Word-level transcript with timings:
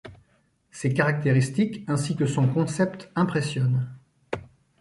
Ses 0.71 0.95
caractéristiques 0.95 1.85
ainsi 1.87 2.15
que 2.15 2.25
son 2.25 2.47
concept 2.51 3.11
impressionnent. 3.13 3.87